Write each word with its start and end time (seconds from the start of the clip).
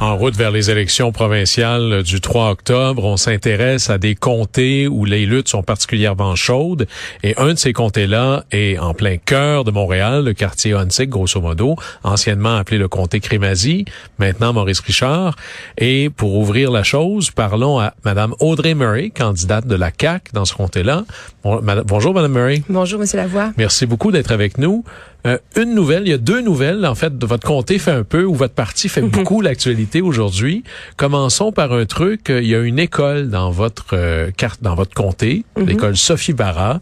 En 0.00 0.16
route 0.16 0.34
vers 0.34 0.50
les 0.50 0.70
élections 0.70 1.12
provinciales 1.12 2.02
du 2.02 2.22
3 2.22 2.52
octobre, 2.52 3.04
on 3.04 3.18
s'intéresse 3.18 3.90
à 3.90 3.98
des 3.98 4.14
comtés 4.14 4.88
où 4.88 5.04
les 5.04 5.26
luttes 5.26 5.48
sont 5.48 5.62
particulièrement 5.62 6.36
chaudes. 6.36 6.86
Et 7.22 7.34
un 7.36 7.52
de 7.52 7.58
ces 7.58 7.74
comtés-là 7.74 8.44
est 8.50 8.78
en 8.78 8.94
plein 8.94 9.18
cœur 9.18 9.62
de 9.64 9.70
Montréal, 9.70 10.24
le 10.24 10.32
quartier 10.32 10.72
Huntsic, 10.72 11.10
grosso 11.10 11.38
modo, 11.42 11.76
anciennement 12.02 12.56
appelé 12.56 12.78
le 12.78 12.88
comté 12.88 13.20
Crémazie, 13.20 13.84
maintenant 14.18 14.54
Maurice 14.54 14.80
Richard. 14.80 15.36
Et 15.76 16.08
pour 16.08 16.34
ouvrir 16.34 16.70
la 16.70 16.82
chose, 16.82 17.30
parlons 17.30 17.78
à 17.78 17.92
Madame 18.02 18.34
Audrey 18.40 18.72
Murray, 18.72 19.10
candidate 19.10 19.66
de 19.66 19.74
la 19.74 19.90
CAQ 19.90 20.32
dans 20.32 20.46
ce 20.46 20.54
comté-là. 20.54 21.04
bonjour, 21.44 22.14
Madame 22.14 22.32
Murray. 22.32 22.62
Bonjour, 22.70 23.00
Monsieur 23.00 23.18
Lavoie. 23.18 23.52
Merci 23.58 23.84
beaucoup 23.84 24.12
d'être 24.12 24.32
avec 24.32 24.56
nous. 24.56 24.82
Euh, 25.26 25.38
une 25.56 25.74
nouvelle, 25.74 26.04
il 26.06 26.10
y 26.10 26.14
a 26.14 26.18
deux 26.18 26.40
nouvelles 26.40 26.86
en 26.86 26.94
fait 26.94 27.16
de 27.16 27.26
votre 27.26 27.46
comté 27.46 27.78
fait 27.78 27.90
un 27.90 28.04
peu 28.04 28.24
ou 28.24 28.34
votre 28.34 28.54
parti 28.54 28.88
fait 28.88 29.02
beaucoup 29.16 29.40
l'actualité 29.40 30.00
aujourd'hui. 30.00 30.64
Commençons 30.96 31.52
par 31.52 31.72
un 31.72 31.86
truc, 31.86 32.26
il 32.28 32.46
y 32.46 32.54
a 32.54 32.60
une 32.60 32.78
école 32.78 33.28
dans 33.28 33.50
votre 33.50 33.88
euh, 33.94 34.30
carte 34.36 34.62
dans 34.62 34.74
votre 34.74 34.94
comté, 34.94 35.44
mhm. 35.56 35.66
l'école 35.66 35.96
Sophie 35.96 36.32
Barra. 36.32 36.80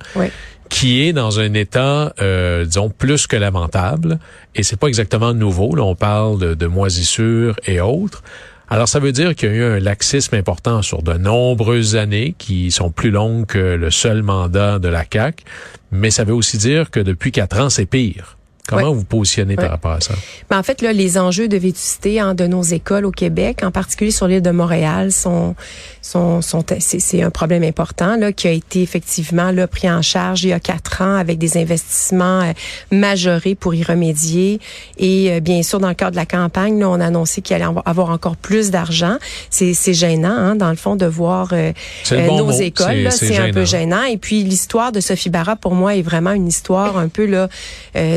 qui 0.69 1.01
est 1.03 1.15
dans 1.15 1.41
un 1.41 1.55
état, 1.55 2.13
euh, 2.21 2.67
disons, 2.67 2.91
plus 2.91 3.27
que 3.27 3.37
lamentable. 3.37 4.19
Et 4.55 4.63
c'est 4.63 4.77
pas 4.77 4.89
exactement 4.89 5.33
nouveau. 5.33 5.75
Là, 5.75 5.83
on 5.83 5.95
parle 5.95 6.39
de, 6.39 6.53
de 6.53 6.67
moisissures 6.67 7.57
et 7.67 7.81
autres. 7.81 8.23
Alors, 8.71 8.89
ça 8.89 8.99
veut 8.99 9.13
dire 9.13 9.35
qu'il 9.35 9.49
y 9.49 9.53
a 9.53 9.55
eu 9.55 9.65
un 9.65 9.81
laxisme 9.81 10.35
important 10.35 10.83
sur 10.83 11.03
de 11.03 11.15
nombreuses 11.15 11.97
années 11.97 12.35
qui 12.37 12.71
sont 12.71 12.91
plus 12.91 13.11
longues 13.11 13.47
que 13.47 13.59
le 13.59 13.91
seul 13.91 14.23
mandat 14.23 14.79
de 14.79 14.89
la 14.89 15.05
CAC, 15.05 15.45
mais 15.91 16.11
ça 16.11 16.25
veut 16.25 16.35
aussi 16.35 16.59
dire 16.59 16.91
que 16.91 17.01
depuis 17.01 17.33
quatre 17.33 17.59
ans, 17.59 17.71
c'est 17.71 17.87
pire. 17.87 18.38
Comment 18.69 18.93
vous 18.93 19.05
positionnez 19.05 19.57
par 19.57 19.71
rapport 19.71 19.93
à 19.93 20.01
ça? 20.01 20.15
Ben, 20.51 20.59
en 20.59 20.63
fait, 20.63 20.83
là, 20.83 20.93
les 20.93 21.17
enjeux 21.17 21.49
de 21.49 21.57
vétusté 21.57 22.21
hein, 22.21 22.35
de 22.35 22.47
nos 22.47 22.63
écoles 22.63 23.07
au 23.07 23.11
Québec, 23.11 23.61
en 23.63 23.71
particulier 23.71 24.11
sur 24.11 24.29
l'île 24.29 24.43
de 24.43 24.51
Montréal, 24.51 25.11
sont, 25.11 25.55
sont, 26.03 26.43
sont 26.43 26.65
c'est 26.79 27.23
un 27.23 27.31
problème 27.31 27.63
important 27.63 28.17
là, 28.17 28.33
qui 28.33 28.47
a 28.47 28.51
été 28.51 28.83
effectivement 28.83 29.51
là, 29.53 29.67
pris 29.67 29.91
en 29.91 30.03
charge 30.03 30.45
il 30.45 30.51
y 30.51 30.53
a 30.53 30.61
quatre 30.61 31.01
ans 31.03 31.17
avec 31.17 31.39
des 31.39 31.57
investissements 31.57 32.43
euh, 32.43 32.53
majorés 32.93 33.55
pour 33.55 33.75
y 33.75 33.83
remédier. 33.83 34.61
Et 34.99 35.31
euh, 35.31 35.41
bien 35.41 35.63
sûr, 35.63 35.81
dans 35.81 35.89
le 35.89 35.95
cadre 35.95 36.13
de 36.13 36.17
la 36.17 36.27
campagne, 36.27 36.79
là, 36.79 36.91
on 36.91 37.01
a 37.01 37.07
annoncé 37.07 37.41
qu'il 37.41 37.57
allait 37.57 37.65
avoir 37.87 38.11
encore 38.11 38.37
plus 38.37 38.71
d'argent. 38.71 39.17
C'est 39.51 39.95
gênant, 39.95 40.29
hein, 40.29 40.57
dans 40.57 40.71
le 40.71 40.77
fond, 40.77 40.95
de 40.95 41.07
voir 41.07 41.51
euh, 41.53 41.73
nos 42.11 42.51
écoles. 42.51 43.11
C'est 43.13 43.39
un 43.39 43.51
peu 43.51 43.65
gênant. 43.65 44.05
Et 44.05 44.19
puis, 44.19 44.45
l'histoire 44.45 44.93
de 44.93 45.01
Sophie 45.01 45.31
Barra, 45.31 45.57
pour 45.57 45.75
moi, 45.75 45.97
est 45.97 46.03
vraiment 46.03 46.33
une 46.33 46.49
histoire 46.49 46.99
un 46.99 47.09
peu 47.09 47.25
là 47.25 47.49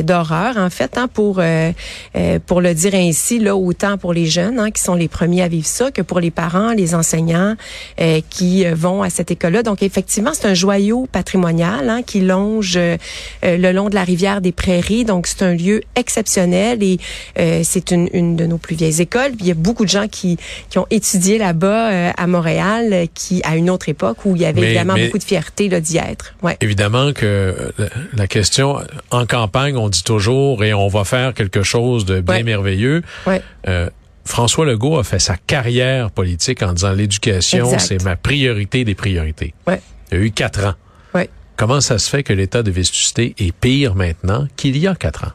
d'horreur 0.04 0.41
en 0.58 0.70
fait, 0.70 0.98
hein, 0.98 1.08
pour 1.08 1.40
euh, 1.40 1.72
euh, 2.16 2.40
pour 2.46 2.62
le 2.62 2.74
dire 2.74 2.96
ainsi, 2.96 3.40
là, 3.40 3.56
autant 3.56 3.98
pour 3.98 4.14
les 4.14 4.26
jeunes 4.26 4.60
hein, 4.60 4.72
qui 4.72 4.82
sont 4.82 4.96
les 4.96 5.08
premiers 5.08 5.44
à 5.44 5.48
vivre 5.48 5.68
ça, 5.68 5.92
que 5.92 6.02
pour 6.02 6.20
les 6.20 6.32
parents, 6.32 6.74
les 6.74 6.96
enseignants 6.96 7.56
euh, 8.00 8.22
qui 8.30 8.66
vont 8.66 9.04
à 9.04 9.10
cette 9.10 9.32
école-là. 9.32 9.64
Donc, 9.64 9.84
effectivement, 9.84 10.32
c'est 10.34 10.48
un 10.48 10.54
joyau 10.54 11.08
patrimonial 11.12 11.90
hein, 11.90 12.02
qui 12.04 12.22
longe 12.22 12.78
le 13.44 13.72
long 13.72 13.90
de 13.90 13.96
la 13.96 14.04
rivière 14.04 14.42
des 14.42 14.52
Prairies. 14.52 15.06
Donc, 15.06 15.28
c'est 15.28 15.44
un 15.44 15.54
lieu 15.54 15.82
exceptionnel 15.96 16.84
et 16.84 17.00
c'est 17.64 17.92
une, 17.92 18.10
une 18.14 18.36
de 18.36 18.46
nos 18.46 18.58
plus 18.58 18.76
vieilles 18.76 19.02
écoles. 19.02 19.32
il 19.40 19.46
y 19.46 19.52
a 19.52 19.56
beaucoup 19.56 19.86
de 19.86 19.90
gens 19.90 20.08
qui 20.08 20.38
qui 20.70 20.78
ont 20.78 20.88
étudié 20.90 21.38
là-bas 21.38 22.12
à 22.12 22.28
Montréal, 22.28 23.08
qui 23.14 23.42
à 23.44 23.56
une 23.56 23.70
autre 23.70 23.90
époque 23.90 24.26
où 24.26 24.36
il 24.36 24.42
y 24.42 24.46
avait 24.46 24.62
évidemment 24.62 24.96
beaucoup 24.96 25.18
de 25.18 25.24
fierté 25.24 25.70
d'y 25.70 25.98
être. 25.98 26.34
Ouais. 26.42 26.58
Évidemment 26.62 27.14
que 27.14 27.74
la 28.14 28.28
question 28.28 28.78
en 29.10 29.26
campagne, 29.26 29.78
on 29.78 29.90
dit 29.90 30.04
toujours 30.04 30.31
et 30.64 30.74
on 30.74 30.88
va 30.88 31.04
faire 31.04 31.34
quelque 31.34 31.64
chose 31.64 32.06
de 32.06 32.22
bien 32.22 32.44
merveilleux. 32.44 33.02
Euh, 33.68 33.90
François 34.26 34.66
Legault 34.66 34.98
a 35.00 35.04
fait 35.04 35.20
sa 35.20 35.36
carrière 35.36 36.12
politique 36.12 36.62
en 36.64 36.74
disant 36.74 36.94
l'éducation, 36.94 37.78
c'est 37.80 38.04
ma 38.04 38.16
priorité 38.16 38.84
des 38.84 38.96
priorités. 38.96 39.54
Il 40.12 40.18
y 40.18 40.22
a 40.22 40.24
eu 40.24 40.32
quatre 40.32 40.66
ans. 40.66 40.74
Comment 41.58 41.82
ça 41.82 42.00
se 42.00 42.10
fait 42.10 42.24
que 42.24 42.34
l'état 42.34 42.64
de 42.64 42.72
vestusté 42.72 43.36
est 43.38 43.52
pire 43.52 43.94
maintenant 43.96 44.48
qu'il 44.58 44.78
y 44.78 44.88
a 44.88 44.96
quatre 44.96 45.26
ans? 45.26 45.32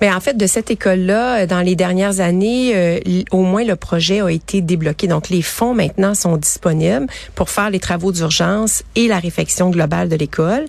Mais 0.00 0.10
en 0.12 0.20
fait, 0.20 0.36
de 0.36 0.46
cette 0.46 0.70
école-là, 0.70 1.42
euh, 1.42 1.46
dans 1.46 1.60
les 1.60 1.76
dernières 1.76 2.20
années, 2.20 2.72
euh, 2.74 3.00
au 3.30 3.42
moins 3.42 3.64
le 3.64 3.76
projet 3.76 4.20
a 4.20 4.30
été 4.30 4.60
débloqué. 4.60 5.06
Donc, 5.06 5.28
les 5.28 5.42
fonds 5.42 5.74
maintenant 5.74 6.14
sont 6.14 6.36
disponibles 6.36 7.06
pour 7.34 7.50
faire 7.50 7.70
les 7.70 7.80
travaux 7.80 8.12
d'urgence 8.12 8.82
et 8.96 9.08
la 9.08 9.18
réfection 9.18 9.70
globale 9.70 10.08
de 10.08 10.16
l'école. 10.16 10.64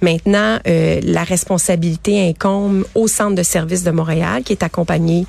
Maintenant, 0.00 0.58
euh, 0.66 1.00
la 1.02 1.24
responsabilité 1.24 2.28
incombe 2.28 2.86
au 2.94 3.08
Centre 3.08 3.34
de 3.34 3.42
services 3.42 3.82
de 3.82 3.90
Montréal, 3.90 4.42
qui 4.42 4.52
est 4.52 4.62
accompagné 4.62 5.26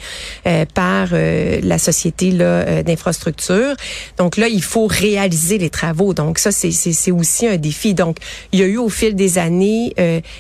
par 0.74 1.10
la 1.12 1.78
société 1.78 2.32
d'infrastructure. 2.32 3.76
Donc 4.18 4.38
là, 4.38 4.48
il 4.48 4.64
faut 4.64 4.88
réaliser 4.88 5.58
les 5.58 5.70
travaux. 5.70 6.14
Donc 6.14 6.40
ça, 6.40 6.52
c'est 6.52 7.12
aussi 7.12 7.48
un 7.48 7.58
défi. 7.58 7.94
Donc, 7.94 8.18
il 8.52 8.60
y 8.60 8.64
a 8.64 8.66
eu 8.66 8.78
au 8.78 8.90
fil 8.90 9.16
des 9.16 9.38
années 9.38 9.94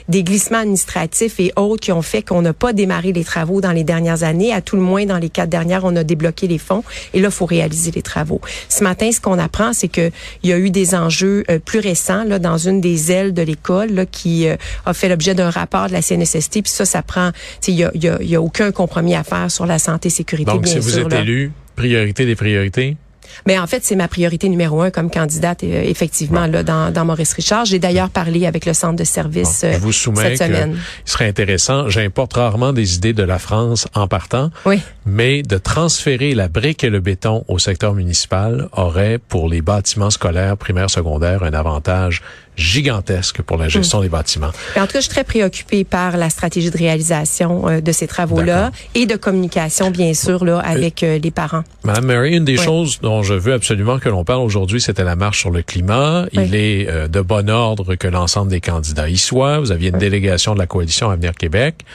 des 0.07 0.23
glissements 0.23 0.59
administratifs 0.59 1.39
et 1.39 1.51
autres 1.55 1.81
qui 1.81 1.91
ont 1.91 2.01
fait 2.01 2.21
qu'on 2.21 2.41
n'a 2.41 2.53
pas 2.53 2.66
démarrer 2.73 3.13
les 3.13 3.23
travaux 3.23 3.61
dans 3.61 3.71
les 3.71 3.83
dernières 3.83 4.23
années. 4.23 4.53
À 4.53 4.61
tout 4.61 4.75
le 4.75 4.81
moins, 4.81 5.05
dans 5.05 5.17
les 5.17 5.29
quatre 5.29 5.49
dernières, 5.49 5.83
on 5.83 5.95
a 5.95 6.03
débloqué 6.03 6.47
les 6.47 6.57
fonds. 6.57 6.83
Et 7.13 7.19
là, 7.19 7.27
il 7.29 7.33
faut 7.33 7.45
réaliser 7.45 7.91
les 7.91 8.01
travaux. 8.01 8.41
Ce 8.69 8.83
matin, 8.83 9.11
ce 9.11 9.19
qu'on 9.19 9.39
apprend, 9.39 9.73
c'est 9.73 9.87
qu'il 9.87 10.11
y 10.43 10.51
a 10.51 10.57
eu 10.57 10.69
des 10.69 10.95
enjeux 10.95 11.43
euh, 11.49 11.59
plus 11.59 11.79
récents 11.79 12.23
là, 12.23 12.39
dans 12.39 12.57
une 12.57 12.81
des 12.81 13.11
ailes 13.11 13.33
de 13.33 13.41
l'école 13.41 14.05
qui 14.11 14.47
euh, 14.47 14.55
a 14.85 14.93
fait 14.93 15.09
l'objet 15.09 15.35
d'un 15.35 15.49
rapport 15.49 15.87
de 15.87 15.93
la 15.93 16.01
CNSST. 16.01 16.61
Puis 16.63 16.71
ça, 16.71 16.85
ça 16.85 17.01
prend... 17.01 17.31
Il 17.67 17.75
y 17.75 17.83
a, 17.83 17.91
y, 17.95 18.07
a, 18.07 18.21
y 18.21 18.35
a 18.35 18.41
aucun 18.41 18.71
compromis 18.71 19.15
à 19.15 19.23
faire 19.23 19.51
sur 19.51 19.65
la 19.65 19.79
santé 19.79 20.09
sécurité, 20.09 20.51
Donc, 20.51 20.67
si 20.67 20.79
vous 20.79 20.99
êtes 20.99 21.13
élu, 21.13 21.51
priorité 21.75 22.25
des 22.25 22.35
priorités? 22.35 22.97
Mais 23.45 23.57
en 23.57 23.67
fait, 23.67 23.83
c'est 23.83 23.95
ma 23.95 24.07
priorité 24.07 24.49
numéro 24.49 24.81
un 24.81 24.91
comme 24.91 25.09
candidate, 25.09 25.63
euh, 25.63 25.83
effectivement, 25.83 26.47
là, 26.47 26.63
dans, 26.63 26.91
dans 26.91 27.05
Maurice 27.05 27.33
Richard. 27.33 27.65
J'ai 27.65 27.79
d'ailleurs 27.79 28.09
parlé 28.09 28.45
avec 28.45 28.65
le 28.65 28.73
centre 28.73 28.95
de 28.95 29.03
service 29.03 29.65
je 29.71 29.77
vous 29.77 29.91
soumets 29.91 30.35
cette 30.35 30.47
semaine. 30.49 30.77
il 31.05 31.09
serait 31.09 31.27
intéressant, 31.27 31.89
j'importe 31.89 32.33
rarement 32.33 32.73
des 32.73 32.95
idées 32.95 33.13
de 33.13 33.23
la 33.23 33.39
France 33.39 33.87
en 33.93 34.07
partant, 34.07 34.51
oui. 34.65 34.81
mais 35.05 35.43
de 35.43 35.57
transférer 35.57 36.33
la 36.33 36.47
brique 36.47 36.83
et 36.83 36.89
le 36.89 36.99
béton 36.99 37.43
au 37.47 37.59
secteur 37.59 37.93
municipal 37.93 38.69
aurait, 38.71 39.17
pour 39.17 39.49
les 39.49 39.61
bâtiments 39.61 40.09
scolaires, 40.09 40.57
primaires, 40.57 40.89
secondaires, 40.89 41.43
un 41.43 41.53
avantage 41.53 42.21
gigantesque 42.57 43.41
pour 43.41 43.57
la 43.57 43.69
gestion 43.69 43.99
hmm. 43.99 44.03
des 44.03 44.09
bâtiments. 44.09 44.51
en 44.75 44.81
tout 44.81 44.93
cas, 44.93 44.99
je 44.99 45.01
suis 45.01 45.09
très 45.09 45.23
préoccupée 45.23 45.83
par 45.83 46.17
la 46.17 46.29
stratégie 46.29 46.71
de 46.71 46.77
réalisation 46.77 47.69
euh, 47.69 47.81
de 47.81 47.91
ces 47.91 48.07
travaux-là 48.07 48.71
et 48.95 49.05
de 49.05 49.15
communication, 49.15 49.91
bien 49.91 50.13
sûr, 50.13 50.43
là, 50.43 50.59
avec 50.59 51.03
euh, 51.03 51.19
les 51.19 51.31
parents. 51.31 51.63
Madame 51.83 52.05
Mary, 52.05 52.35
une 52.35 52.45
des 52.45 52.57
choses 52.57 52.99
dont 53.01 53.23
je 53.23 53.33
veux 53.33 53.53
absolument 53.53 53.99
que 53.99 54.09
l'on 54.09 54.23
parle 54.23 54.41
aujourd'hui, 54.41 54.81
c'était 54.81 55.03
la 55.03 55.15
marche 55.15 55.39
sur 55.39 55.51
le 55.51 55.61
climat. 55.61 56.25
Il 56.33 56.55
est 56.55 56.89
euh, 56.89 57.07
de 57.07 57.21
bon 57.21 57.49
ordre 57.49 57.95
que 57.95 58.07
l'ensemble 58.07 58.49
des 58.49 58.61
candidats 58.61 59.09
y 59.09 59.17
soient. 59.17 59.59
Vous 59.59 59.71
aviez 59.71 59.89
une 59.89 59.97
délégation 59.97 60.53
de 60.53 60.59
la 60.59 60.67
coalition 60.67 61.09
Avenir 61.09 61.33
Québec. 61.33 61.85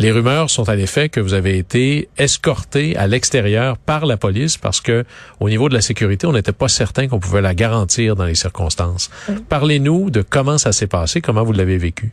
Les 0.00 0.12
rumeurs 0.12 0.48
sont 0.48 0.68
à 0.68 0.76
l'effet 0.76 1.08
que 1.08 1.18
vous 1.18 1.34
avez 1.34 1.58
été 1.58 2.08
escorté 2.18 2.96
à 2.96 3.08
l'extérieur 3.08 3.76
par 3.76 4.06
la 4.06 4.16
police 4.16 4.56
parce 4.56 4.80
que 4.80 5.04
au 5.40 5.48
niveau 5.48 5.68
de 5.68 5.74
la 5.74 5.80
sécurité, 5.80 6.24
on 6.28 6.32
n'était 6.32 6.52
pas 6.52 6.68
certain 6.68 7.08
qu'on 7.08 7.18
pouvait 7.18 7.40
la 7.40 7.52
garantir 7.52 8.14
dans 8.14 8.24
les 8.24 8.36
circonstances. 8.36 9.10
Parlez-nous 9.48 10.10
de 10.10 10.22
comment 10.22 10.56
ça 10.56 10.70
s'est 10.70 10.86
passé, 10.86 11.20
comment 11.20 11.42
vous 11.42 11.52
l'avez 11.52 11.78
vécu. 11.78 12.12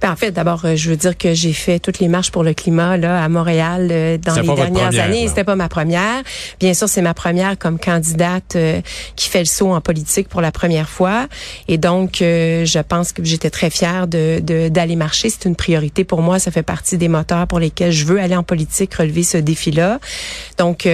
Ben, 0.00 0.12
en 0.12 0.16
fait, 0.16 0.30
d'abord, 0.30 0.64
euh, 0.64 0.76
je 0.76 0.90
veux 0.90 0.96
dire 0.96 1.16
que 1.16 1.34
j'ai 1.34 1.52
fait 1.52 1.78
toutes 1.78 1.98
les 1.98 2.08
marches 2.08 2.30
pour 2.30 2.44
le 2.44 2.54
climat 2.54 2.96
là 2.96 3.22
à 3.22 3.28
Montréal 3.28 3.88
euh, 3.90 4.18
dans 4.18 4.34
les 4.34 4.54
dernières 4.54 4.98
années. 4.98 5.28
C'était 5.28 5.44
pas 5.44 5.56
ma 5.56 5.68
première. 5.68 6.22
Bien 6.60 6.74
sûr, 6.74 6.88
c'est 6.88 7.02
ma 7.02 7.14
première 7.14 7.58
comme 7.58 7.78
candidate 7.78 8.56
euh, 8.56 8.80
qui 9.16 9.28
fait 9.28 9.40
le 9.40 9.46
saut 9.46 9.72
en 9.72 9.80
politique 9.80 10.28
pour 10.28 10.40
la 10.40 10.52
première 10.52 10.88
fois. 10.88 11.26
Et 11.68 11.78
donc, 11.78 12.16
je 12.20 12.82
pense 12.82 13.12
que 13.12 13.24
j'étais 13.24 13.50
très 13.50 13.70
fière 13.70 14.06
de 14.06 14.38
d'aller 14.68 14.96
marcher. 14.96 15.30
C'est 15.30 15.46
une 15.46 15.56
priorité 15.56 16.04
pour 16.04 16.22
moi. 16.22 16.38
Ça 16.38 16.50
fait 16.50 16.62
partie 16.62 16.96
des 16.96 17.08
moteurs 17.08 17.46
pour 17.46 17.58
lesquels 17.58 17.92
je 17.92 18.04
veux 18.04 18.20
aller 18.20 18.36
en 18.36 18.42
politique, 18.42 18.94
relever 18.94 19.22
ce 19.22 19.38
défi-là. 19.38 19.98
Donc, 20.58 20.88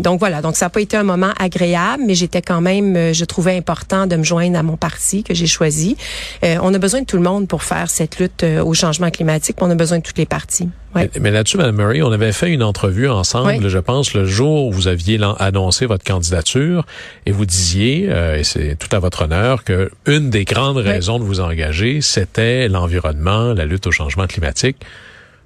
donc 0.00 0.18
voilà. 0.18 0.42
Donc, 0.42 0.56
ça 0.56 0.66
n'a 0.66 0.70
pas 0.70 0.80
été 0.80 0.96
un 0.96 1.02
moment 1.02 1.32
agréable, 1.38 2.02
mais 2.06 2.14
j'étais 2.14 2.42
quand 2.42 2.60
même, 2.60 3.12
je 3.12 3.24
trouvais 3.24 3.56
important 3.56 4.06
de 4.06 4.16
me 4.16 4.22
joindre 4.22 4.58
à 4.58 4.62
mon 4.62 4.76
parti 4.76 5.22
que 5.22 5.34
j'ai 5.34 5.46
choisi. 5.46 5.96
on 6.42 6.72
a 6.74 6.78
besoin 6.78 7.00
de 7.00 7.06
tout 7.06 7.16
le 7.16 7.22
monde 7.22 7.48
pour 7.48 7.62
faire 7.62 7.90
cette 7.90 8.09
lutte 8.18 8.42
euh, 8.42 8.62
au 8.62 8.74
changement 8.74 9.10
climatique. 9.10 9.56
On 9.60 9.70
a 9.70 9.74
besoin 9.74 9.98
de 9.98 10.02
toutes 10.02 10.18
les 10.18 10.26
parties. 10.26 10.68
Mais, 10.94 11.30
là-dessus, 11.30 11.56
Mme 11.56 11.76
Murray, 11.76 12.02
on 12.02 12.10
avait 12.10 12.32
fait 12.32 12.50
une 12.50 12.64
entrevue 12.64 13.08
ensemble, 13.08 13.68
je 13.68 13.78
pense, 13.78 14.12
le 14.12 14.24
jour 14.24 14.66
où 14.66 14.72
vous 14.72 14.88
aviez 14.88 15.20
annoncé 15.38 15.86
votre 15.86 16.04
candidature 16.04 16.84
et 17.26 17.32
vous 17.32 17.46
disiez, 17.46 18.08
euh, 18.08 18.38
et 18.38 18.44
c'est 18.44 18.76
tout 18.76 18.94
à 18.94 18.98
votre 18.98 19.22
honneur, 19.22 19.62
que 19.62 19.90
une 20.06 20.30
des 20.30 20.44
grandes 20.44 20.78
raisons 20.78 21.20
de 21.20 21.24
vous 21.24 21.40
engager, 21.40 22.00
c'était 22.00 22.68
l'environnement, 22.68 23.54
la 23.54 23.66
lutte 23.66 23.86
au 23.86 23.92
changement 23.92 24.26
climatique. 24.26 24.78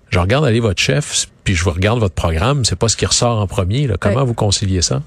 Je 0.09 0.19
regarde 0.19 0.47
aller 0.47 0.61
votre 0.61 0.81
chef, 0.81 1.27
puis 1.45 1.55
je 1.55 1.65
vous 1.65 1.73
regarde 1.73 1.99
votre 1.99 2.15
programme, 2.15 2.65
c'est 2.65 2.79
pas 2.79 2.89
ce 2.89 2.97
qui 2.97 3.05
ressort 3.05 3.39
en 3.41 3.47
premier. 3.47 3.87
Là. 3.87 3.97
Comment 4.01 4.25
vous 4.25 4.35
conciliez 4.35 4.81
ça? 4.81 5.03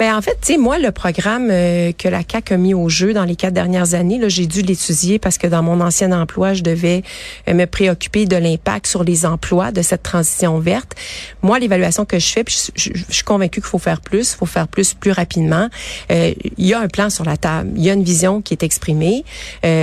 Ben 0.00 0.16
en 0.16 0.22
fait, 0.22 0.38
tu 0.40 0.54
sais, 0.54 0.56
moi, 0.56 0.78
le 0.78 0.92
programme 0.92 1.48
euh, 1.50 1.92
que 1.92 2.08
la 2.08 2.24
CAC 2.24 2.52
a 2.52 2.56
mis 2.56 2.72
au 2.72 2.88
jeu 2.88 3.12
dans 3.12 3.24
les 3.24 3.36
quatre 3.36 3.52
dernières 3.52 3.92
années, 3.92 4.18
là, 4.18 4.30
j'ai 4.30 4.46
dû 4.46 4.62
l'étudier 4.62 5.18
parce 5.18 5.36
que 5.36 5.46
dans 5.46 5.62
mon 5.62 5.78
ancien 5.82 6.10
emploi, 6.18 6.54
je 6.54 6.62
devais 6.62 7.02
euh, 7.50 7.52
me 7.52 7.66
préoccuper 7.66 8.24
de 8.24 8.34
l'impact 8.34 8.86
sur 8.86 9.04
les 9.04 9.26
emplois 9.26 9.72
de 9.72 9.82
cette 9.82 10.02
transition 10.02 10.58
verte. 10.58 10.94
Moi, 11.42 11.58
l'évaluation 11.58 12.06
que 12.06 12.18
je 12.18 12.28
fais, 12.28 12.44
je, 12.48 12.92
suis 13.10 13.24
convaincue 13.24 13.60
qu'il 13.60 13.68
faut 13.68 13.78
faire 13.78 14.00
plus, 14.00 14.32
il 14.32 14.36
faut 14.38 14.46
faire 14.46 14.68
plus 14.68 14.94
plus 14.94 15.12
rapidement. 15.12 15.68
Euh, 16.10 16.32
il 16.56 16.66
y 16.66 16.72
a 16.72 16.80
un 16.80 16.88
plan 16.88 17.10
sur 17.10 17.26
la 17.26 17.36
table, 17.36 17.68
il 17.76 17.84
y 17.84 17.90
a 17.90 17.92
une 17.92 18.02
vision 18.02 18.40
qui 18.40 18.54
est 18.54 18.62
exprimée. 18.62 19.22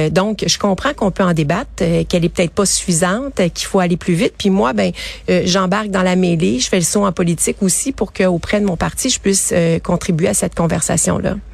donc, 0.10 0.46
je 0.48 0.58
comprends 0.58 0.96
qu'on 0.96 1.12
peut 1.12 1.25
en 1.25 1.34
débattre, 1.34 1.84
qu'elle 2.10 2.25
est 2.25 2.30
peut-être 2.30 2.54
pas 2.54 2.66
suffisante, 2.66 3.36
qu'il 3.54 3.68
faut 3.68 3.80
aller 3.80 3.98
plus 3.98 4.16
vite. 4.16 4.34
Puis 4.36 4.50
moi, 4.50 4.74
ben, 4.74 4.92
j'embarque 5.44 5.90
dans 5.90 6.02
la 6.02 6.16
mêlée, 6.16 6.60
je 6.60 6.69
fais 6.69 6.78
le 6.80 6.86
saut 6.86 7.06
en 7.06 7.12
politique 7.12 7.58
aussi 7.62 7.92
pour 7.92 8.14
qu'auprès 8.14 8.60
de 8.60 8.66
mon 8.66 8.78
parti, 8.78 9.10
je 9.10 9.19
puisse 9.19 9.54
contribuer 9.84 10.06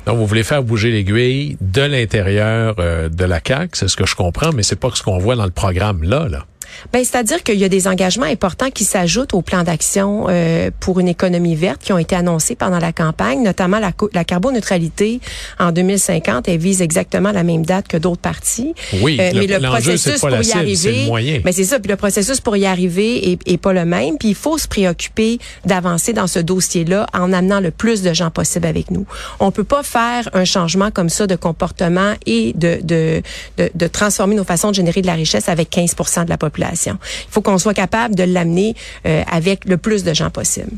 Donc, 0.06 0.18
vous 0.18 0.26
voulez 0.26 0.44
faire 0.44 0.64
bouger 0.64 0.92
l'aiguille 0.92 1.58
de 1.62 1.82
l'intérieur 1.82 2.76
euh, 2.80 3.10
de 3.10 3.26
la 3.26 3.40
CAQ, 3.46 3.70
c'est 3.74 3.88
ce 3.88 3.96
que 3.96 4.06
je 4.06 4.16
comprends, 4.16 4.52
mais 4.52 4.64
c'est 4.64 4.80
pas 4.80 4.90
ce 4.94 5.04
qu'on 5.04 5.18
voit 5.18 5.36
dans 5.36 5.46
le 5.46 5.52
programme 5.52 6.04
là, 6.04 6.28
là. 6.30 6.46
Ben, 6.92 7.04
c'est-à-dire 7.04 7.44
qu'il 7.44 7.60
y 7.60 7.64
a 7.64 7.70
des 7.70 7.88
engagements 7.88 8.26
importants 8.26 8.70
qui 8.70 8.84
s'ajoutent 8.84 9.34
au 9.34 9.42
plan 9.42 9.64
d'action 9.64 10.28
euh, 10.30 10.70
pour 10.80 11.00
une 11.00 11.08
économie 11.08 11.56
verte 11.56 11.82
qui 11.82 11.94
ont 11.94 11.98
été 11.98 12.16
annoncés 12.16 12.56
pendant 12.56 12.80
la 12.80 12.92
campagne, 12.92 13.44
notamment 13.44 13.80
la, 13.80 13.92
la 14.14 14.24
carboneutralité 14.24 15.20
en 15.60 15.72
2050. 15.72 16.48
Elle 16.48 16.58
vise 16.58 16.82
exactement 16.82 17.32
la 17.32 17.44
même 17.44 17.66
date 17.66 17.88
que 17.88 17.98
d'autres 17.98 18.22
partis. 18.22 18.74
Oui, 19.02 19.18
euh, 19.20 19.32
mais 19.34 19.48
le, 19.48 19.60
processus 19.60 20.20
pour 20.20 20.30
y 20.30 20.52
arriver, 20.52 21.10
mais 21.12 21.40
ben, 21.40 21.54
c'est 21.54 21.64
ça. 21.64 21.80
Puis 21.80 21.90
le 21.90 21.98
processus 21.98 22.40
pour 22.40 22.58
y 22.58 22.66
arriver 22.66 23.32
est, 23.32 23.40
est 23.46 23.58
pas 23.58 23.74
le 23.74 23.86
même. 23.86 24.18
Puis 24.18 24.30
il 24.30 24.36
faut 24.36 24.58
se 24.58 24.68
préoccuper 24.68 25.40
d'avancer 25.66 26.14
dans 26.14 26.28
ce 26.28 26.40
dossier-là 26.40 27.08
en 27.14 27.34
amenant 27.34 27.60
le 27.60 27.72
plus 27.72 28.02
de 28.02 28.14
gens 28.14 28.32
possible 28.32 28.68
avec 28.68 28.92
nous. 28.92 29.06
On 29.40 29.52
peut 29.52 29.64
pas 29.64 29.84
faire 29.84 30.30
un 30.34 30.46
changement 30.46 30.92
comme 30.92 31.10
ça 31.10 31.28
de 31.28 31.36
comportement 31.36 32.14
et 32.26 32.54
de 32.54 32.74
de, 32.84 33.22
de, 33.58 33.72
de 33.74 33.88
transformer 33.88 34.36
nos 34.36 34.44
façons 34.44 34.70
de 34.70 34.76
générer 34.76 35.02
de 35.02 35.08
la 35.08 35.14
richesse 35.14 35.50
avec 35.50 35.72
15% 35.72 36.26
de 36.26 36.30
la 36.30 36.38
population. 36.38 36.63
Il 36.72 36.98
faut 37.30 37.42
qu'on 37.42 37.58
soit 37.58 37.74
capable 37.74 38.16
de 38.16 38.24
l'amener 38.24 38.76
euh, 39.06 39.24
avec 39.32 39.66
le 39.66 39.78
plus 39.78 40.04
de 40.04 40.14
gens 40.14 40.30
possible. 40.30 40.72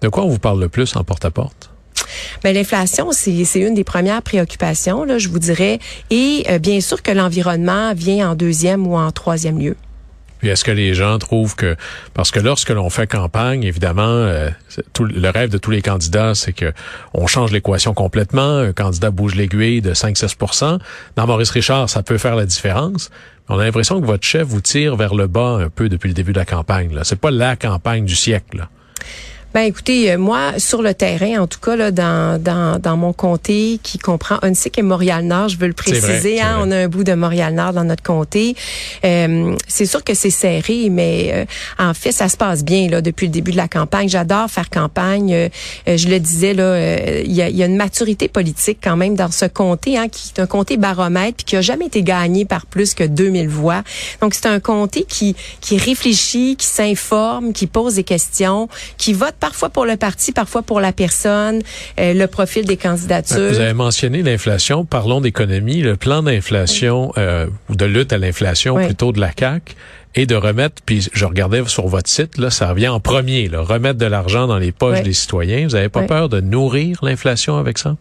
De 0.00 0.08
quoi 0.08 0.24
on 0.24 0.28
vous 0.28 0.38
parle 0.38 0.60
le 0.60 0.68
plus 0.68 0.96
en 0.96 1.04
porte-à-porte? 1.04 1.70
Mais 2.42 2.52
ben, 2.52 2.56
l'inflation, 2.56 3.12
c'est 3.12 3.60
une 3.60 3.74
des 3.74 3.84
premières 3.84 4.22
préoccupations, 4.22 5.04
là, 5.04 5.18
je 5.18 5.28
vous 5.28 5.38
dirais. 5.38 5.78
Et 6.10 6.44
euh, 6.48 6.58
bien 6.58 6.80
sûr 6.80 7.02
que 7.02 7.10
l'environnement 7.10 7.92
vient 7.94 8.30
en 8.30 8.34
deuxième 8.34 8.86
ou 8.86 8.96
en 8.96 9.10
troisième 9.12 9.58
lieu. 9.58 9.76
Puis 10.40 10.48
est-ce 10.48 10.64
que 10.64 10.70
les 10.70 10.94
gens 10.94 11.18
trouvent 11.18 11.54
que 11.54 11.76
parce 12.14 12.30
que 12.30 12.40
lorsque 12.40 12.70
l'on 12.70 12.90
fait 12.90 13.06
campagne, 13.06 13.62
évidemment, 13.62 14.02
euh, 14.02 14.48
le 14.98 15.30
rêve 15.30 15.50
de 15.50 15.58
tous 15.58 15.70
les 15.70 15.82
candidats, 15.82 16.34
c'est 16.34 16.52
que 16.52 16.72
on 17.14 17.26
change 17.26 17.52
l'équation 17.52 17.94
complètement. 17.94 18.58
Un 18.58 18.72
candidat 18.72 19.10
bouge 19.10 19.34
l'aiguille 19.34 19.82
de 19.82 19.94
5-6% 19.94 20.78
Dans 21.16 21.26
Maurice 21.26 21.50
Richard, 21.50 21.88
ça 21.88 22.02
peut 22.02 22.18
faire 22.18 22.36
la 22.36 22.46
différence. 22.46 23.10
On 23.48 23.58
a 23.58 23.64
l'impression 23.64 24.00
que 24.00 24.06
votre 24.06 24.24
chef 24.24 24.46
vous 24.46 24.60
tire 24.60 24.96
vers 24.96 25.14
le 25.14 25.26
bas 25.26 25.58
un 25.60 25.68
peu 25.68 25.88
depuis 25.88 26.08
le 26.08 26.14
début 26.14 26.32
de 26.32 26.38
la 26.38 26.44
campagne. 26.44 26.94
Là, 26.94 27.04
c'est 27.04 27.20
pas 27.20 27.30
la 27.30 27.56
campagne 27.56 28.04
du 28.04 28.14
siècle. 28.14 28.68
Ben 29.52 29.62
écoutez, 29.62 30.12
euh, 30.12 30.16
moi 30.16 30.52
sur 30.58 30.80
le 30.80 30.94
terrain, 30.94 31.40
en 31.40 31.48
tout 31.48 31.58
cas 31.58 31.74
là, 31.74 31.90
dans, 31.90 32.40
dans, 32.40 32.80
dans 32.80 32.96
mon 32.96 33.12
comté 33.12 33.80
qui 33.82 33.98
comprend 33.98 34.38
Huntsic 34.42 34.78
et 34.78 34.82
Montréal-Nord, 34.82 35.48
je 35.48 35.58
veux 35.58 35.66
le 35.66 35.72
préciser, 35.72 36.40
hein, 36.40 36.58
on 36.60 36.70
a 36.70 36.76
un 36.76 36.88
bout 36.88 37.02
de 37.02 37.14
Montréal-Nord 37.14 37.72
dans 37.72 37.82
notre 37.82 38.04
comté. 38.04 38.54
Euh, 39.04 39.56
c'est 39.66 39.86
sûr 39.86 40.04
que 40.04 40.14
c'est 40.14 40.30
serré, 40.30 40.86
mais 40.88 41.32
euh, 41.34 41.44
en 41.80 41.94
fait 41.94 42.12
ça 42.12 42.28
se 42.28 42.36
passe 42.36 42.64
bien 42.64 42.88
là 42.88 43.02
depuis 43.02 43.26
le 43.26 43.32
début 43.32 43.50
de 43.50 43.56
la 43.56 43.66
campagne. 43.66 44.08
J'adore 44.08 44.48
faire 44.48 44.70
campagne. 44.70 45.34
Euh, 45.34 45.48
je 45.84 46.06
le 46.06 46.20
disais 46.20 46.54
là, 46.54 47.20
il 47.24 47.32
y 47.32 47.42
a, 47.42 47.48
y, 47.48 47.64
a, 47.64 47.66
une 47.66 47.76
maturité 47.76 48.28
politique 48.28 48.78
quand 48.80 48.96
même 48.96 49.16
dans 49.16 49.32
ce 49.32 49.46
comté, 49.46 49.98
hein, 49.98 50.06
qui 50.08 50.32
est 50.36 50.40
un 50.40 50.46
comté 50.46 50.76
baromètre 50.76 51.38
puis 51.38 51.44
qui 51.44 51.56
a 51.56 51.60
jamais 51.60 51.86
été 51.86 52.04
gagné 52.04 52.44
par 52.44 52.66
plus 52.66 52.94
que 52.94 53.02
2000 53.02 53.48
voix. 53.48 53.82
Donc 54.20 54.34
c'est 54.34 54.46
un 54.46 54.60
comté 54.60 55.04
qui 55.08 55.34
qui 55.60 55.76
réfléchit, 55.76 56.54
qui 56.54 56.66
s'informe, 56.66 57.52
qui 57.52 57.66
pose 57.66 57.96
des 57.96 58.04
questions, 58.04 58.68
qui 58.96 59.12
vote 59.12 59.34
parfois 59.40 59.70
pour 59.70 59.86
le 59.86 59.96
parti, 59.96 60.32
parfois 60.32 60.62
pour 60.62 60.80
la 60.80 60.92
personne, 60.92 61.62
euh, 61.98 62.14
le 62.14 62.26
profil 62.26 62.64
des 62.64 62.76
candidatures. 62.76 63.50
Vous 63.50 63.60
avez 63.60 63.74
mentionné 63.74 64.22
l'inflation. 64.22 64.84
Parlons 64.84 65.20
d'économie. 65.20 65.82
Le 65.82 65.96
plan 65.96 66.22
d'inflation 66.22 67.12
euh, 67.18 67.46
ou 67.68 67.74
de 67.74 67.84
lutte 67.86 68.12
à 68.12 68.18
l'inflation 68.18 68.76
plutôt 68.76 69.12
de 69.12 69.20
la 69.20 69.30
CAC 69.30 69.74
et 70.14 70.26
de 70.26 70.34
remettre, 70.34 70.82
puis 70.84 71.08
je 71.12 71.24
regardais 71.24 71.64
sur 71.66 71.86
votre 71.86 72.10
site, 72.10 72.36
là, 72.36 72.50
ça 72.50 72.70
revient 72.70 72.88
en 72.88 72.98
premier, 72.98 73.48
là, 73.48 73.60
remettre 73.60 73.98
de 73.98 74.06
l'argent 74.06 74.48
dans 74.48 74.58
les 74.58 74.72
poches 74.72 75.02
des 75.02 75.12
citoyens. 75.12 75.68
Vous 75.68 75.74
n'avez 75.74 75.88
pas 75.88 76.02
peur 76.02 76.28
de 76.28 76.40
nourrir 76.40 76.98
l'inflation 77.04 77.56
avec 77.56 77.78
ça? 77.78 77.96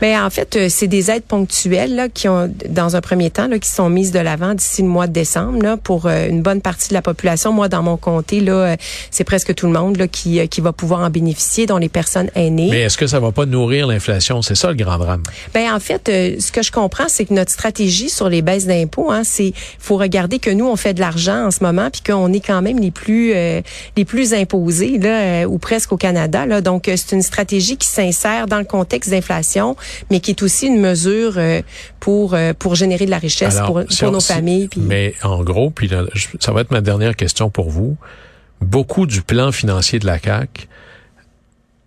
Mais 0.00 0.14
ben, 0.14 0.24
en 0.24 0.30
fait, 0.30 0.56
euh, 0.56 0.66
c'est 0.68 0.86
des 0.86 1.10
aides 1.10 1.24
ponctuelles 1.24 1.94
là, 1.94 2.08
qui 2.08 2.28
ont, 2.28 2.52
dans 2.68 2.96
un 2.96 3.00
premier 3.00 3.30
temps, 3.30 3.48
là, 3.48 3.58
qui 3.58 3.68
sont 3.68 3.88
mises 3.88 4.12
de 4.12 4.18
l'avant 4.18 4.54
d'ici 4.54 4.82
le 4.82 4.88
mois 4.88 5.06
de 5.06 5.12
décembre 5.12 5.62
là, 5.62 5.76
pour 5.76 6.06
euh, 6.06 6.28
une 6.28 6.42
bonne 6.42 6.60
partie 6.60 6.88
de 6.88 6.94
la 6.94 7.02
population. 7.02 7.52
Moi, 7.52 7.68
dans 7.68 7.82
mon 7.82 7.96
comté, 7.96 8.40
là, 8.40 8.52
euh, 8.52 8.76
c'est 9.10 9.24
presque 9.24 9.54
tout 9.54 9.66
le 9.66 9.72
monde 9.72 9.96
là, 9.96 10.08
qui, 10.08 10.46
qui 10.48 10.60
va 10.60 10.72
pouvoir 10.72 11.00
en 11.00 11.10
bénéficier, 11.10 11.66
dont 11.66 11.78
les 11.78 11.88
personnes 11.88 12.30
aînées. 12.34 12.68
Mais 12.70 12.82
est-ce 12.82 12.98
que 12.98 13.06
ça 13.06 13.20
va 13.20 13.32
pas 13.32 13.46
nourrir 13.46 13.86
l'inflation? 13.86 14.42
C'est 14.42 14.54
ça 14.54 14.68
le 14.68 14.74
grand 14.74 14.98
drame. 14.98 15.22
Ben 15.54 15.72
en 15.72 15.80
fait, 15.80 16.06
ce 16.06 16.52
que 16.52 16.62
je 16.62 16.72
comprends, 16.72 17.08
c'est 17.08 17.24
que 17.24 17.34
notre 17.34 17.50
stratégie 17.50 18.08
sur 18.08 18.28
les 18.28 18.42
baisses 18.42 18.66
d'impôts, 18.66 19.10
hein, 19.10 19.22
c'est 19.24 19.52
faut 19.78 19.96
regarder 19.96 20.38
que 20.38 20.50
nous 20.50 20.66
on 20.66 20.76
fait 20.76 20.94
de 20.94 21.00
l'argent 21.00 21.46
en 21.46 21.50
ce 21.50 21.62
moment, 21.62 21.90
puis 21.90 22.02
qu'on 22.02 22.32
est 22.32 22.44
quand 22.44 22.62
même 22.62 22.78
les 22.78 22.90
plus 22.90 23.32
euh, 23.34 23.60
les 23.96 24.04
plus 24.04 24.34
imposés 24.34 24.98
là, 24.98 25.08
euh, 25.08 25.44
ou 25.44 25.58
presque 25.58 25.92
au 25.92 25.96
Canada. 25.96 26.46
Là. 26.46 26.60
Donc 26.60 26.84
c'est 26.86 27.12
une 27.12 27.22
stratégie 27.22 27.76
qui 27.76 27.88
s'insère 27.88 28.46
dans 28.46 28.58
le 28.58 28.64
contexte 28.64 29.10
d'inflation, 29.10 29.49
mais 30.10 30.20
qui 30.20 30.30
est 30.30 30.42
aussi 30.42 30.66
une 30.66 30.80
mesure 30.80 31.38
pour 31.98 32.36
pour 32.58 32.74
générer 32.74 33.06
de 33.06 33.10
la 33.10 33.18
richesse 33.18 33.58
pour, 33.66 33.82
pour 33.84 34.12
nos 34.12 34.20
familles. 34.20 34.68
Puis... 34.68 34.80
Mais 34.80 35.14
en 35.22 35.42
gros, 35.42 35.70
puis 35.70 35.90
ça 36.38 36.52
va 36.52 36.60
être 36.62 36.70
ma 36.70 36.80
dernière 36.80 37.16
question 37.16 37.50
pour 37.50 37.70
vous. 37.70 37.96
Beaucoup 38.60 39.06
du 39.06 39.22
plan 39.22 39.52
financier 39.52 39.98
de 39.98 40.06
la 40.06 40.18
CAC 40.18 40.68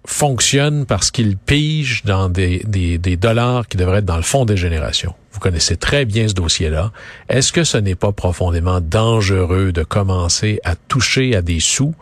fonctionne 0.06 0.86
parce 0.86 1.12
qu'il 1.12 1.38
pige 1.38 2.04
dans 2.04 2.30
des, 2.30 2.62
des, 2.68 2.98
des, 2.98 3.15
dollars 3.15 3.68
qui 3.68 3.77
devraient 3.77 4.00
être 4.00 4.06
dans 4.06 4.18
le 4.18 4.24
fond 4.24 4.45
des 4.45 4.57
générations. 4.57 5.13
Vous 5.31 5.39
connaissez 5.39 5.77
très 5.77 6.06
bien 6.06 6.27
ce 6.27 6.33
dossier-là. 6.33 6.92
Est-ce 7.30 7.54
que 7.54 7.63
ce 7.63 7.77
n'est 7.77 7.95
pas 7.95 8.12
profondément 8.12 8.81
dangereux 8.81 9.71
de 9.71 9.83
commencer 9.83 10.60
à 10.63 10.75
toucher 10.75 11.36
à 11.36 11.42
des 11.42 11.60
sous 11.60 11.95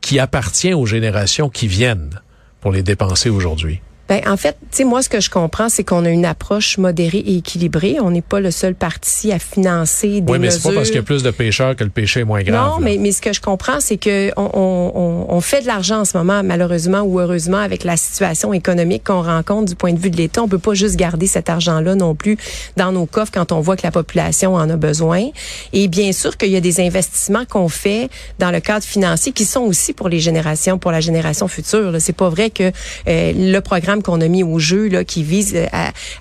qui 0.00 0.18
appartiennent 0.18 0.74
aux 0.74 0.86
générations 0.86 1.48
qui 1.48 1.66
viennent 1.66 2.20
pour 2.60 2.70
les 2.70 2.82
dépenser 2.82 3.28
aujourd'hui? 3.28 3.80
Ben, 4.12 4.20
en 4.30 4.36
fait, 4.36 4.58
tu 4.60 4.76
sais, 4.76 4.84
moi, 4.84 5.00
ce 5.00 5.08
que 5.08 5.20
je 5.20 5.30
comprends, 5.30 5.70
c'est 5.70 5.84
qu'on 5.84 6.04
a 6.04 6.10
une 6.10 6.26
approche 6.26 6.76
modérée 6.76 7.24
et 7.24 7.36
équilibrée. 7.38 7.96
On 7.98 8.10
n'est 8.10 8.20
pas 8.20 8.40
le 8.40 8.50
seul 8.50 8.74
parti 8.74 9.32
à 9.32 9.38
financer 9.38 10.20
des 10.20 10.30
Oui, 10.30 10.38
mais 10.38 10.50
c'est 10.50 10.62
pas 10.62 10.74
parce 10.74 10.88
qu'il 10.88 10.96
y 10.96 10.98
a 10.98 11.02
plus 11.02 11.22
de 11.22 11.30
pêcheurs 11.30 11.74
que 11.76 11.82
le 11.82 11.88
péché 11.88 12.20
est 12.20 12.24
moins 12.24 12.42
grave. 12.42 12.72
Non, 12.72 12.78
mais, 12.78 12.98
mais 12.98 13.10
ce 13.12 13.22
que 13.22 13.32
je 13.32 13.40
comprends, 13.40 13.80
c'est 13.80 13.96
que 13.96 14.30
on, 14.36 14.50
on, 14.52 15.34
on, 15.34 15.40
fait 15.40 15.62
de 15.62 15.66
l'argent 15.66 16.00
en 16.00 16.04
ce 16.04 16.18
moment, 16.18 16.42
malheureusement 16.42 17.00
ou 17.00 17.20
heureusement, 17.20 17.56
avec 17.56 17.84
la 17.84 17.96
situation 17.96 18.52
économique 18.52 19.04
qu'on 19.04 19.22
rencontre 19.22 19.70
du 19.70 19.76
point 19.76 19.94
de 19.94 19.98
vue 19.98 20.10
de 20.10 20.18
l'État. 20.18 20.42
On 20.42 20.48
peut 20.48 20.58
pas 20.58 20.74
juste 20.74 20.96
garder 20.96 21.26
cet 21.26 21.48
argent-là 21.48 21.94
non 21.94 22.14
plus 22.14 22.36
dans 22.76 22.92
nos 22.92 23.06
coffres 23.06 23.32
quand 23.32 23.50
on 23.50 23.60
voit 23.60 23.78
que 23.78 23.84
la 23.84 23.92
population 23.92 24.56
en 24.56 24.68
a 24.68 24.76
besoin. 24.76 25.30
Et 25.72 25.88
bien 25.88 26.12
sûr 26.12 26.36
qu'il 26.36 26.50
y 26.50 26.56
a 26.56 26.60
des 26.60 26.80
investissements 26.80 27.46
qu'on 27.46 27.70
fait 27.70 28.10
dans 28.38 28.50
le 28.50 28.60
cadre 28.60 28.84
financier 28.84 29.32
qui 29.32 29.46
sont 29.46 29.62
aussi 29.62 29.94
pour 29.94 30.10
les 30.10 30.20
générations, 30.20 30.76
pour 30.76 30.92
la 30.92 31.00
génération 31.00 31.48
future. 31.48 31.94
C'est 31.98 32.12
pas 32.12 32.28
vrai 32.28 32.50
que 32.50 32.72
euh, 33.08 33.32
le 33.34 33.58
programme 33.60 34.01
qu'on 34.02 34.20
a 34.20 34.28
mis 34.28 34.42
au 34.42 34.58
jeu, 34.58 34.88
là, 34.88 35.04
qui 35.04 35.22
vise 35.22 35.54
euh, 35.54 35.66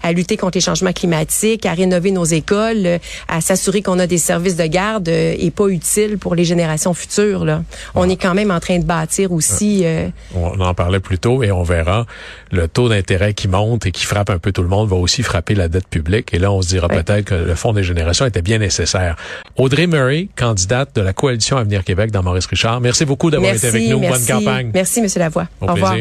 à, 0.04 0.12
lutter 0.12 0.38
contre 0.38 0.58
les 0.58 0.62
changements 0.62 0.94
climatiques, 0.94 1.66
à 1.66 1.74
rénover 1.74 2.12
nos 2.12 2.24
écoles, 2.24 2.86
euh, 2.86 2.98
à 3.28 3.42
s'assurer 3.42 3.82
qu'on 3.82 4.00
a 4.00 4.08
des 4.08 4.18
services 4.18 4.56
de 4.56 4.66
garde, 4.66 5.10
euh, 5.10 5.36
est 5.38 5.52
pas 5.52 5.68
utile 5.68 6.18
pour 6.18 6.36
les 6.36 6.46
générations 6.46 6.94
futures. 6.94 7.46
Là. 7.46 7.64
On 7.96 8.10
est 8.10 8.16
quand 8.16 8.34
même 8.34 8.52
en 8.52 8.60
train 8.60 8.80
de 8.80 8.86
bâtir 8.86 9.32
aussi. 9.32 9.86
On 10.36 10.60
en 10.60 10.74
parlait 10.74 11.00
plus 11.00 11.20
tôt 11.20 11.44
et 11.44 11.52
on 11.52 11.64
verra 11.64 12.06
le 12.52 12.68
taux 12.68 12.90
d'intérêt 12.90 13.34
qui 13.34 13.48
monte 13.48 13.86
et 13.86 13.92
qui 13.92 14.06
frappe 14.06 14.30
un 14.30 14.38
peu 14.38 14.52
tout 14.52 14.62
le 14.62 14.68
monde 14.68 14.90
va 14.90 14.96
aussi 14.96 15.24
frapper 15.24 15.56
la 15.56 15.68
dette 15.68 15.88
publique. 15.88 16.34
Et 16.34 16.40
là, 16.40 16.52
on 16.52 16.62
se 16.62 16.68
dira 16.68 16.88
peut-être 16.88 17.26
que 17.26 17.36
le 17.36 17.56
Fonds 17.56 17.74
des 17.74 17.84
générations 17.84 18.26
était 18.26 18.42
bien 18.42 18.58
nécessaire. 18.58 19.16
Audrey 19.56 19.88
Murray, 19.88 20.30
candidate 20.36 20.96
de 20.96 21.02
la 21.02 21.14
coalition 21.14 21.58
Avenir 21.58 21.84
Québec 21.84 22.12
dans 22.12 22.24
Maurice 22.24 22.48
Richard. 22.48 22.82
Merci 22.82 23.06
beaucoup 23.06 23.30
d'avoir 23.30 23.54
été 23.54 23.68
avec 23.68 23.88
nous. 23.90 24.00
Bonne 24.00 24.26
campagne. 24.26 24.72
Merci, 24.74 25.02
Monsieur 25.02 25.20
Lavoie. 25.20 25.48
Au, 25.60 25.68
Au 25.68 25.74
revoir. 25.74 25.96